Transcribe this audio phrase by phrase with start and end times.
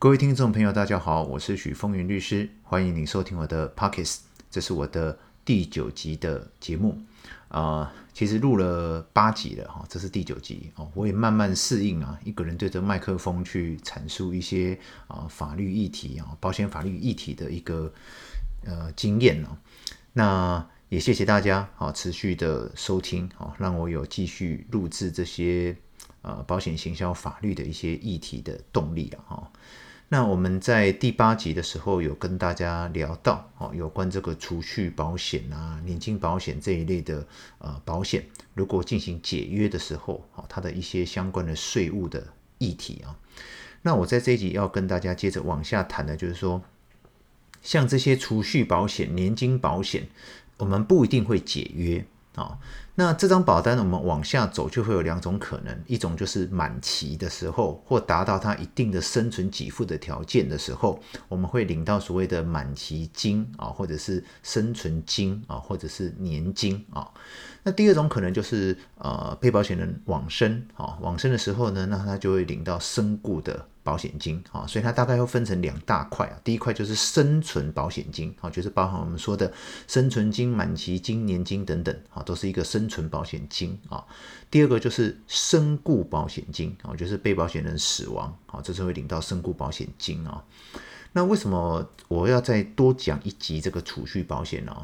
[0.00, 6.96] 各位听众朋友，大家好，我是许峰云律师，欢迎您收听我的 Pockets，这是我的第九集的节目。
[7.48, 17.92] 啊、其实录了八集了哈，这是第九集哦，我也慢慢适应啊，一个人对着麦克风去阐述一些啊、法律议题啊，保险法律议题的一个
[18.66, 19.48] 呃经验哦。
[20.12, 25.76] 那也谢谢大家啊，持续的收听啊，让我有继续录制这些
[26.28, 29.50] 呃保险行销法律的一些议题的动力了哈。
[30.10, 37.26] 那我们在第八集的时候有跟大家聊到哦，有关这个储蓄保险啊、年金保险这一类的
[37.58, 43.14] 呃保险，如果进行解约的时候，哦，它的一些相关的税务的议题啊。
[43.82, 46.62] 那我在这一集要跟大家接着往下谈的，就是说，
[47.60, 50.08] 像这些储蓄保险、年金保险，
[50.56, 52.58] 我们不一定会解约啊。
[53.00, 60.98] 那这张保单呢，我们往下走就会有两种可能，一种就是满期的时候，或达到它一定的生存给付的条件的时候，
[61.28, 67.08] 我们会领到所谓的满期金啊，或者是生存金啊，或者是年金啊。
[67.62, 73.64] 那第二种可能就是呃，被保险人往生啊，往生的时候呢，那他就会领到身故的。
[73.88, 76.36] 保险金啊，所以它大概会分成两大块啊。
[76.44, 79.50] 第一块就是生存保险金啊，就是包含我们说的
[79.86, 84.04] 生存金、满期金、年金等等啊，都是一个生存保险金啊。
[84.50, 90.44] 第二个就是身故保险金啊，就是被保险人死亡啊，这是会领到身故保险金啊。
[91.12, 94.76] 那为什么我要再多讲一集这个储蓄保险呢？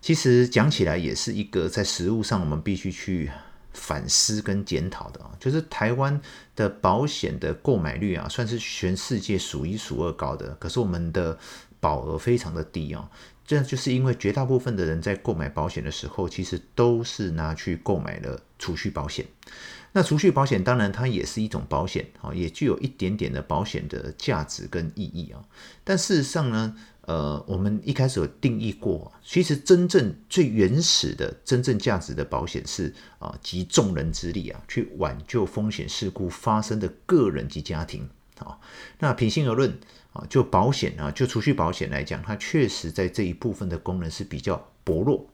[0.00, 3.30] 其实讲起来也是一个在实务上我们必须去。
[3.76, 6.20] 反思跟检讨的啊，就是台湾
[6.56, 10.48] 的保险的购买率啊，算是全世界数一数二高的。
[10.58, 11.38] 可是我们的
[11.78, 13.08] 保额非常的低啊，
[13.46, 19.26] 这样就是因为绝大部分的人在购买保险的时候，其实都是拿去购买了储蓄保险。
[19.92, 25.40] 那储蓄保险当然它也是一种保险啊，也具有一点点的保险的价值跟意义啊。
[25.84, 38.08] 但事实上呢，呃，我们一开始有定义过，其实真正最原始的、真正价值的保险是啊，集众人之力啊，去挽救风险事故发生的个人及家庭
[38.40, 38.58] 啊。
[38.98, 39.78] 那平心而论
[40.12, 45.24] 啊，就保险啊，就储蓄保险来讲，它确实在这一部分的功能是比较薄弱。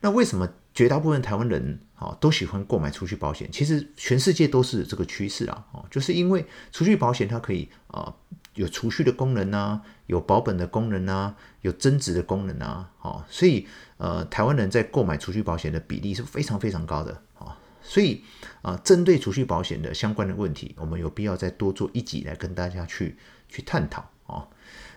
[0.00, 3.48] 那为什么绝大部分台湾人啊都喜欢购买储蓄保险？
[3.52, 8.12] 其实全世界都是这个趋势啊，就是因为储蓄保险它可以啊。
[8.60, 13.66] 有储蓄的功能啊，有保本的功能啊，有增值的功能啊，好，所以
[13.96, 18.22] 呃，台湾人在购买储蓄保险的比例是非常非常高的啊，所以
[18.60, 23.16] 啊，针对储蓄保险的相关的问题，我们有必要再多做一集来跟大家去
[23.48, 24.46] 去探讨啊。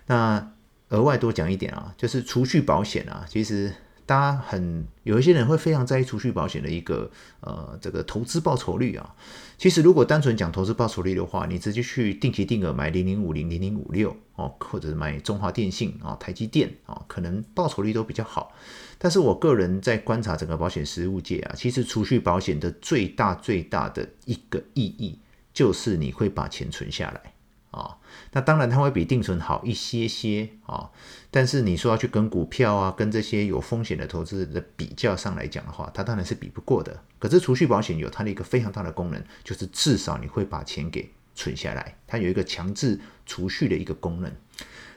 [0.06, 0.52] 那
[0.90, 3.72] 额外多讲一点啊，就是储蓄保险啊，其实。
[4.06, 7.10] 大家很有一些人会非常在意储蓄保险的一个
[7.40, 9.14] 呃这个投资报酬率啊。
[9.56, 18.52] 其实如果单纯讲投资报酬率的话，你直接去定期定额买零零五零零零五六哦，或者是买中华电信啊、台积电啊，可能报酬率都比较好。
[18.98, 25.18] 但是我个人在观察整个保险实务界啊，其实储蓄保险的最大最大的一个意义
[25.52, 27.33] 就是你会把钱存下来。
[27.74, 27.98] 啊，
[28.32, 30.90] 那当然它会比定存好一些些啊，
[31.30, 37.02] 但是你说要去跟股票啊，跟这些有风险的投资的比较上来讲的话，它当然是比不过的。
[37.18, 44.32] 可是储蓄保险有它的一个非常大的功能，就是至少你会把钱给存下来，它有一个强制储蓄的一个功能。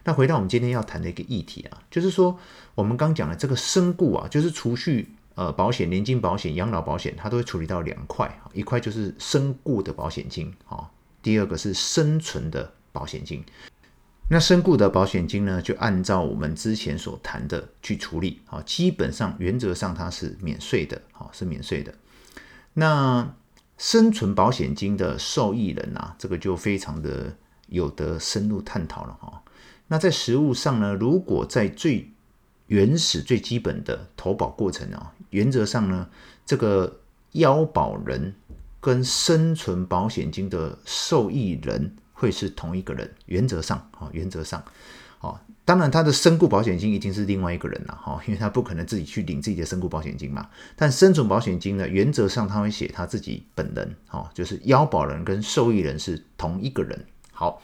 [0.04, 2.38] 那回到我们今天要谈的一个议题啊，就是说
[2.76, 10.90] 我们刚讲的这个身故啊，就是储蓄呃保险、年金保险、养老保险，它都会处理到两块，一块就是身故的保险金啊。
[11.28, 13.44] 第二个是生存的保险金，
[14.30, 21.94] 那身故的保险金呢，就按照我们之前所谈的去处理，啊，基本上原则上它是免税的，好，是免税的。
[22.76, 23.36] 那
[23.78, 27.36] 生存保险金的受益人啊，这个就非常的
[27.68, 29.44] 有得深入探讨了哈。
[29.88, 32.10] 那在实务上呢，如果在最
[32.68, 36.08] 原始、最基本的投保过程啊，原则上呢，
[36.46, 37.02] 这个
[37.34, 38.34] 腰保人。
[38.80, 44.64] 跟生存保险金的受益人会是同一个人，原则上啊，原则上，
[45.20, 50.48] 哦，当然他的身故保险金一定是另外一个人了哈，因为他不可能自己去领自己的身故保险金嘛。
[50.76, 57.06] 但生存保险金呢，原则上他会写他自己本人，哦，就是腰保人跟受益人是同一个人。
[57.32, 57.62] 好，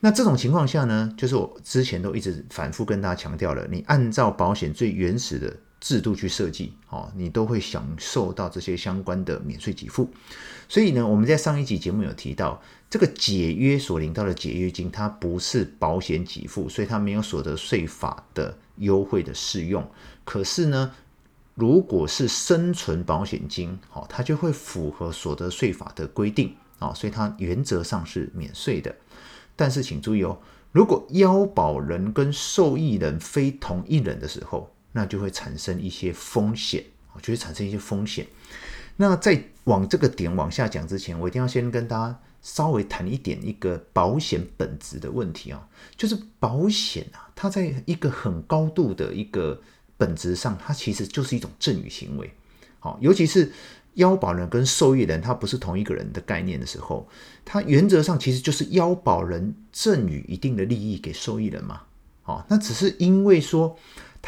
[0.00, 5.56] 那这种情况下呢，就是我之前都一直反复跟大家强调了，你按照保险最原始的。
[5.86, 10.10] 制度去设计，哦，你都会享受到这些相关的免税给付。
[10.68, 12.60] 所以呢，我们在上一集节目有提到，
[12.90, 19.88] 这个解约所领到的解约金，它不是保险给付，所以它没有所得税法的优惠的适用。
[20.24, 20.92] 可是呢，
[21.54, 28.92] 如果是生存保险金，哦，它就会符合所得税法的规定，哦，所以它原则上是免税的。
[29.54, 30.36] 但是请注意哦，
[30.72, 36.82] 如果腰保人跟受益人非同一人的时候，那就会产生一些风险
[37.12, 38.26] 啊，就会产生一些风险。
[38.96, 49.60] 那在往这个点往下讲之前，我一定要先跟大家稍微谈一点一个保险本质的问题啊，就是保险啊，它在一个很高度的一个
[49.98, 52.32] 本质上，它其实就是一种赠与行为。
[52.80, 53.52] 好，尤其是。
[53.96, 57.08] 腰保人跟受益人，他不是同一个人的概念的时候，
[57.46, 61.80] 他原则上其实就是腰保人赠与一定的利益给受益人嘛。
[62.24, 63.74] 哦，那只是因为说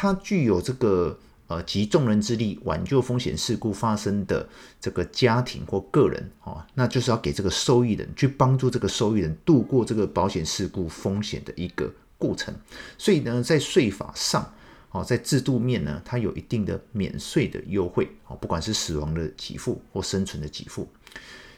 [0.01, 4.47] 它具有这个呃集众人之力挽救风险事故发生的
[4.79, 12.55] 这个家庭或个人，哦，那就是要给这个受益人去帮助这个受益人度过这个保险事故风险的一个过程。
[12.97, 14.53] 所以呢，在税法上。
[14.91, 20.87] 哦，在制度面呢，它有一定的免税的优惠，哦，不管是死亡的给付或生存的给付，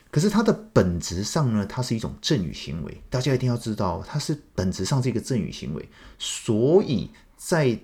[0.09, 5.87] 可是它的本质上呢，它是一种赠与行为，大家一定要知道，它是本质上是一个赠与行为，
[6.19, 7.79] 所以在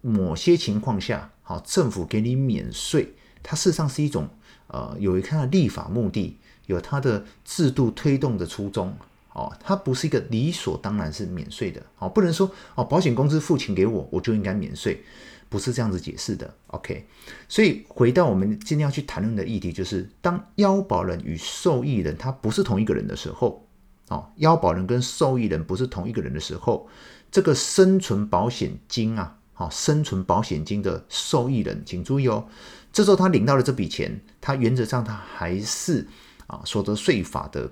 [0.00, 4.28] 某些情况下，好，政府给你免税，它事实上是一种
[4.68, 6.36] 呃，有一个立法目的，
[6.66, 8.96] 有它的制度推动的初衷。
[9.32, 15.00] 哦，它不是一个理所当然是免税的，哦，不能说哦，保险公司付钱给我，我就应该免税，
[15.48, 16.52] 不是这样子解释的。
[16.66, 17.06] OK，
[17.48, 23.64] 所以回到我们今天要去谈论的议题，就是当腰保人与受益人他不是同一个人的时候，
[24.08, 26.88] 哦，腰保人跟受益人不是同一个人的时候，
[27.30, 32.48] 这个生存保险金啊，好，生存保险金的受益人，请注意哦，
[32.90, 36.08] 这时候他领到了这笔钱，他原则上他还是
[36.46, 37.70] 啊所得税法的。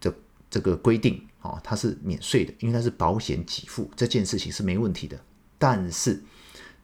[0.00, 0.10] 这
[0.48, 5.20] 这个规定哦，他是免税的，因为他是保险给付，这件事情是没问题的。
[5.58, 6.22] 但是，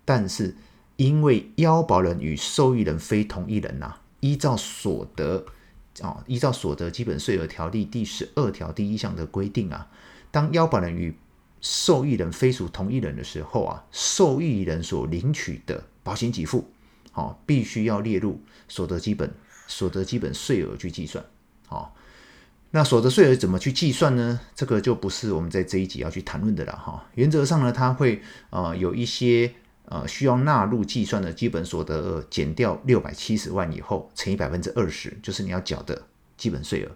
[0.05, 0.55] 但是
[0.97, 5.47] 因为腰保人与受益人非同一人呐、依照所得
[6.03, 9.88] 啊，依照所得基本税额条例第十二条第一项的规定啊，
[10.31, 11.17] 当腰保人与
[11.69, 16.65] 受益人非属同一人的时候啊，受益人所领取的保险给付，
[17.13, 19.29] 哦，必须要列入所得基本
[19.67, 21.25] 所得基本税额去计算，
[21.69, 21.91] 哦。
[22.71, 24.39] 那所得税额怎么去计算呢？
[24.55, 27.05] 这个就不是我们在这一集要去谈论的了哈。
[27.15, 29.53] 原则上呢，它会呃有一些
[29.87, 36.01] 呃需要纳入计算的基本所得额减掉六百七十万以后乘以百分之二十，就是你要缴的
[36.37, 36.93] 基本税额。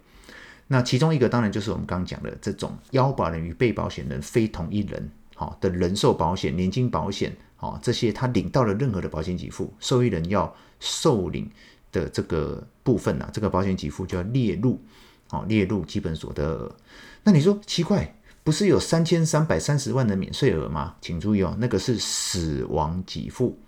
[0.73, 11.51] 那其中一个当然就是我们刚刚讲的这种要保人与被保险人非同一人好的人寿保险、年金保险好这些，他领到了任何的保险给付，受益人要受领
[11.91, 14.81] 的这个部分啊，这个保险给付就要列入。
[15.29, 16.77] 好，列入基本所得额。
[17.23, 20.97] 那你说奇怪，不是有三千三百三十万的免税额吗？
[21.01, 23.59] 请注意哦，那个是死亡给付，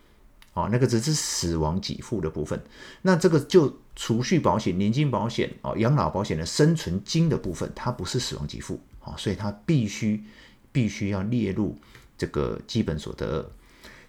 [0.54, 2.60] 哦，那个只是死亡给付的部分。
[3.02, 10.22] 那这个就储蓄保险、年金保险、哦，养老保险的生存金的部分，它不是死亡给付，哦，所以它必须
[10.70, 11.76] 必须要列入
[12.16, 13.50] 这个基本所得。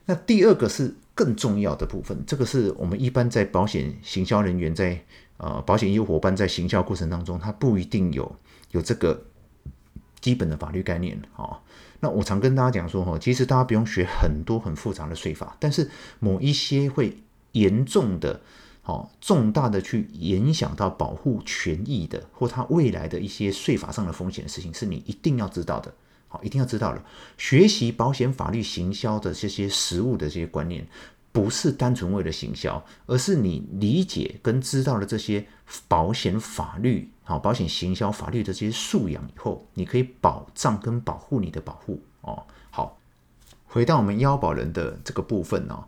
[0.06, 5.04] 那第二个是更重要的部分，这个是我们一般在保险行销人员在。
[5.38, 8.34] 呃，保险业务伙伴在行销过程当中，他不一定有
[8.72, 9.26] 有这个
[10.22, 11.58] 基本的法律概念、哦。
[12.04, 15.90] 那我常跟大家讲说，哈，其实大家不用学很多很复杂的税法，但是
[16.20, 17.18] 某一些会
[17.54, 18.42] 严重的、
[18.84, 25.94] 哦重大的去影响到保护权益的，或它未来的一些税法上的风险的事情，是你一定要知道的。
[26.28, 27.02] 好，一定要知道了。
[27.38, 30.86] 学习保险法律行销的这些实务的这些观念。
[31.34, 35.44] 不是单纯为了行销，而是你理解跟知道了这些
[35.88, 42.44] 保险法律、好保险行销法律的这些素养以后，你可以保障跟保护你的保护哦。
[42.70, 43.00] 好，
[43.66, 45.84] 回到我们腰保人的这个部分哦，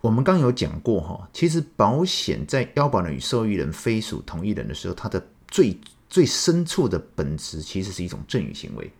[0.00, 8.90] 我们刚有讲过哈，其实保险在腰保人与受益人非属同一人的时候，它的最最深处的本质其实是一种赠与行为，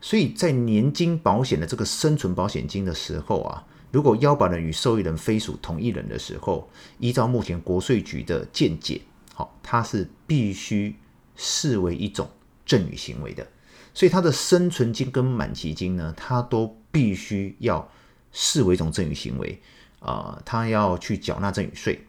[0.00, 3.66] 所以在年金保险的这个生存保险金的时候啊。
[3.90, 6.68] 如果要保人与受益人非属同一人的时候，
[6.98, 9.00] 依照目前国税局的见解，
[9.34, 10.94] 好，它是必须
[11.36, 12.30] 视为一种
[12.64, 13.46] 赠与行为的，
[13.92, 17.90] 所以它的生存金跟满期金呢，它都必须要
[18.32, 19.60] 视为一种赠与行为，
[19.98, 22.06] 啊、呃，它要去缴纳赠与税。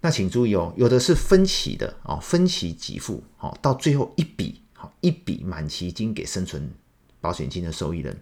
[0.00, 6.70] 那请注意哦，有的是分期的啊，分期给付，好，到最后一笔好一笔满期金给生存。
[7.22, 8.14] 保险金的受益人，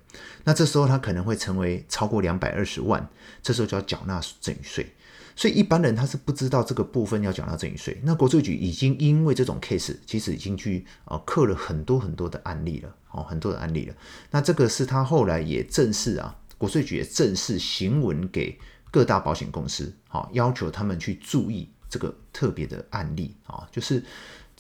[0.45, 3.09] 那这时候他可能会成为超过两百二十万，
[3.43, 4.87] 这时候就要缴纳赠与税。
[5.35, 7.99] 所以一般人他是不知道这个部分要缴纳赠与税。
[8.03, 13.95] 那国税局已经因为这种 case，其实已经去呃刻了很多很多的案例了，哦，很多的案例了。
[14.31, 18.59] 那这个是他后来也正式啊，国税局也正式行文给
[18.91, 24.05] 各大保险公司，好，要求他们去注意这个特别的案例啊，就是。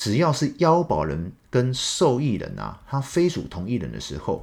[0.01, 4.41] 只要是腰保人跟受益人啊，他非属同一人的时候，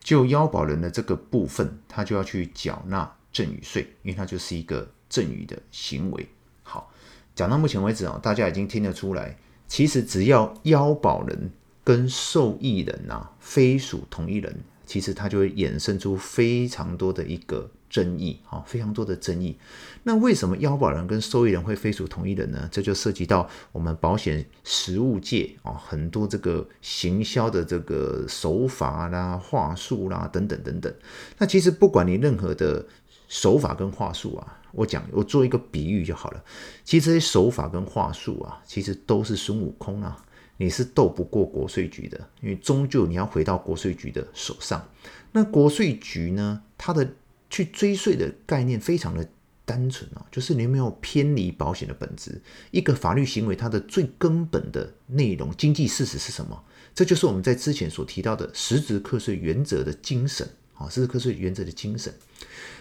[0.00, 6.26] 就腰保人的这个部分，他就要去缴纳赠与税，因为它就是一个赠与的行为。
[6.62, 6.90] 好，
[7.34, 9.36] 讲到目前为止啊，大家已经听得出来，
[9.68, 11.50] 其实只要腰保人
[11.84, 17.68] 跟受益人啊，非属同一人，其实它就会衍生出非常多的一个。
[17.88, 19.56] 争议啊，非常多的争议。
[20.02, 22.68] 那为什么腰保人跟受益人会非属同一人呢？
[22.70, 30.92] 这就涉及到我们保险实务界啊，很多这个行销的这个手法啦、话术啦等等等等。
[31.38, 32.84] 那其实不管你任何的
[33.28, 36.44] 手法跟话术啊，我讲我做一个比喻就好了。
[36.84, 40.22] 其实这些手法跟话术啊，其实都是孙悟空啊，
[40.58, 44.88] 你是斗不过国税局的，因为终究你要回到国税局的手上。
[45.32, 47.14] 那国税局呢，它的
[47.50, 49.28] 去追税的概念非常的
[49.64, 52.40] 单纯啊，就是你有没有偏离保险的本质。
[52.70, 56.64] 一个法律行为它的最根本的内容、经济事实是什么？
[56.94, 62.14] 这就是我们在之前所提到的实质课税原则的精神啊，实质课税原则的精神。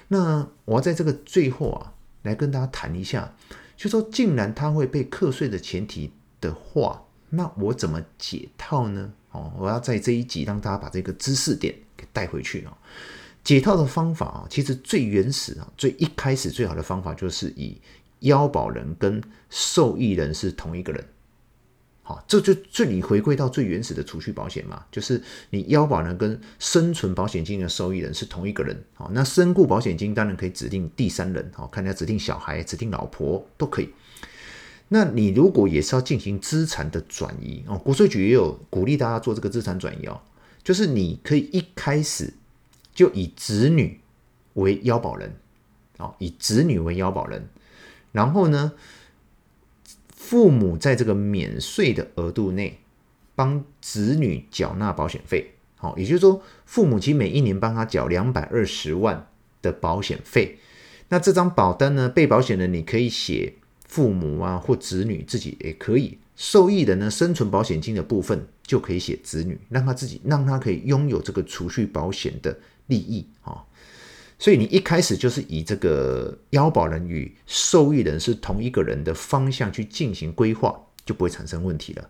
[0.08, 3.36] 那我要在这个最后啊，来跟大家谈一下，
[3.76, 7.05] 就说既然它会被课税的前提的话，
[7.36, 9.12] 那我怎么解套呢？
[9.32, 12.78] 哦，我要在这一集让大家把这个知识点给带回去啊。
[13.44, 17.80] 解套的方法啊，其实最原始啊，最一开始最好的方法就是以
[18.22, 21.06] 腰保人跟受益人是同一个人，
[22.02, 33.94] 好，这就这里回归到最原始的储蓄保险嘛，就是你腰保人跟生存保险金的受益人是同一个人，好，那身故保险金当然可以指定第三人，好，看你要指定小孩、指定老婆都可以。
[34.88, 40.22] 那你如果也是要进行资产的转移哦，国税局也有鼓励大家做这个资产转移哦，
[40.64, 42.34] 就是你可以一开始。
[42.94, 44.00] 就以子女
[44.54, 45.36] 为腰保人，
[45.98, 47.46] 哦，以子女为腰保人，
[48.14, 48.72] 然后呢，
[50.16, 52.80] 父母在这个免税的额度内
[53.36, 59.28] 帮子女缴纳保险费，好，也就是说，父母亲每一年帮他缴两百二十万
[59.62, 60.58] 的保险费，
[61.10, 72.58] 那这张保单呢，被保险人你可以写父母啊或子女自己也可以，受益人呢，生存保险金的部分就可以写子女，让他自己让他可以拥有这个储蓄保险的。
[72.88, 73.66] 利益啊，
[74.38, 82.08] 所以你一开始就是以这个腰保人与受益人是同一个人的方向去进行规划，就不会产生问题了。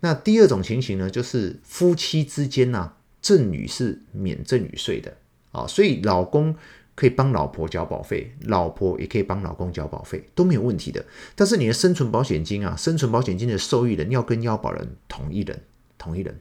[0.00, 5.16] 那第二种情形呢，就是夫妻之间呢，赠与是免赠与税的
[5.52, 6.56] 啊，所以老公
[6.96, 11.04] 可以帮老婆交保费，老婆也可以帮老公交保费，都没有问题的。
[11.36, 15.62] 但是你的生存保险金啊，生存保险金的受益人要跟腰保人同一人，
[15.96, 16.40] 同一人。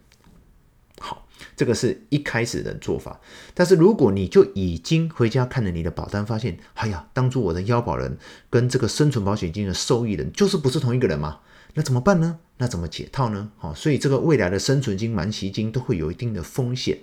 [0.98, 3.20] 好这个是一开始的做法，
[3.54, 8.18] 但是如果你就已经回家看了你的保单，发现，哎呀，当初我的腰保人
[8.50, 11.42] 跟这个生存保险金的受益人就是不是同一个人嘛？
[11.74, 12.40] 那怎么办呢？
[12.58, 13.52] 那怎么解套呢？
[13.58, 17.00] 好，所以这个未来的生存金、满期金都会有一定的风险。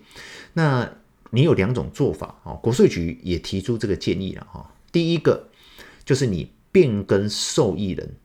[0.54, 0.90] 那
[1.34, 4.70] 你有两种做法啊，国税局也提出这个建议了哈。
[4.92, 5.48] 第一个
[6.04, 8.16] 就是你变更受益人，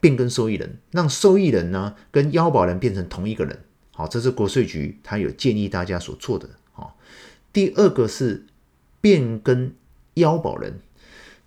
[0.00, 3.64] 变更受益人，让受益人呢跟腰保人变成同一个人。
[3.92, 6.48] 好，这是国税局他有建议大家所做的。
[6.72, 6.98] 好，
[7.52, 8.46] 第二个是
[9.02, 9.74] 变更
[10.14, 10.80] 腰保人，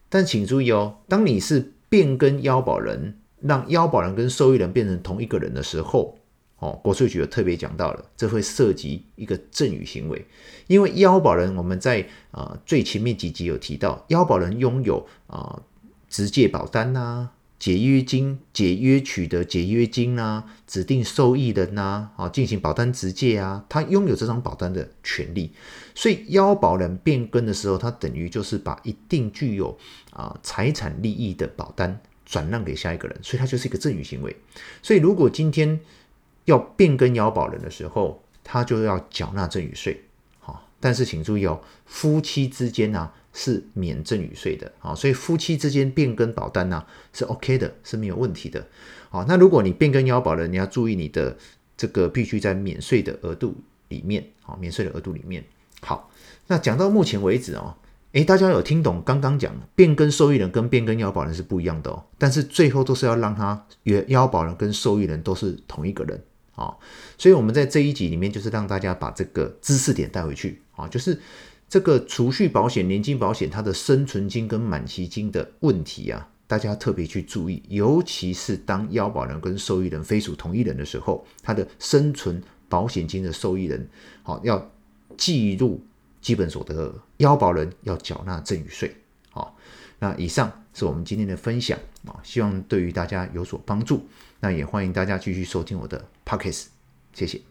[0.07, 6.18] 但请注意哦，当你是变更腰保人，让腰保人跟受益人变成同一个人的时候，
[6.59, 10.25] 哦，国税局有特别讲到了，这会涉及一个赠与行为，
[10.67, 12.01] 因为腰保人我们在
[12.31, 15.61] 啊、呃、最前面几集有提到，腰保人拥有啊、
[16.09, 25.53] 直借保单呐、解约金、解约取得解约金啊，指定受益人呐，啊，进行保单直借啊，他拥有这张保单的权利。
[25.95, 29.77] 所以腰保人变更的时候，他等于就是把一定具有
[30.11, 34.35] 啊财产利益的保单转让给下一个人，所以它就是一个赠与行为。
[34.81, 35.79] 所以如果今天
[36.49, 40.03] 要变更腰保人的时候，他就要缴纳赠与税。
[40.39, 43.13] 好，但是请注意哦，夫妻之间呢、啊。
[43.31, 48.67] 是免赠与税的啊，所以夫妻之间变更保单呢、是 OK 的，是没有问题的。
[49.11, 51.37] 好，那如果你变更腰保人，你要注意你的
[51.77, 53.55] 这个必须在免税的额度
[53.89, 55.45] 里面，好，免税的额度里面。
[55.81, 56.09] 好，
[56.47, 57.75] 那讲到目前为止哦，
[58.13, 66.19] 诶，大家有听懂刚刚讲变更受益人跟变更腰保人是不一样的哦，但是最后都是要让他原腰保人跟受益人都是同一个人
[66.59, 66.75] 啊，
[67.17, 71.17] 所以我们在这一集里面就是让大家把这个知识点带回去啊，就是。
[71.71, 83.87] 这个储蓄保险、年金保险，它的生存金跟满期金的问题啊，大家特别去注意，尤其是当腰保人跟受益人非属同一人的时候，他的生存保险金的受益人，
[84.23, 84.71] 好，要
[85.15, 85.79] 计入
[86.21, 88.95] 基本所得，额，腰保人要缴纳赠与税。
[89.29, 89.55] 好，
[89.99, 94.07] 那以上是我们今天的分享啊，希望对于大家有所帮助。
[94.39, 96.67] 那也欢迎大家继续收听我的 Podcast，
[97.13, 97.48] 谢谢。